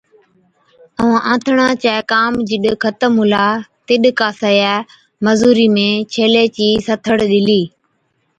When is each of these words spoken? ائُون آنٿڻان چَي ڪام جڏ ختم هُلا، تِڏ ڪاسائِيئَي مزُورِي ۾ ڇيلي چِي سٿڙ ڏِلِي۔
ائُون 0.99 1.15
آنٿڻان 1.31 1.71
چَي 1.83 1.93
ڪام 2.11 2.31
جڏ 2.47 2.65
ختم 2.83 3.11
هُلا، 3.21 3.47
تِڏ 3.87 4.03
ڪاسائِيئَي 4.19 4.75
مزُورِي 5.25 5.67
۾ 5.77 5.89
ڇيلي 6.13 6.45
چِي 6.55 6.67
سٿڙ 6.87 7.07
ڏِلِي۔ 7.31 7.61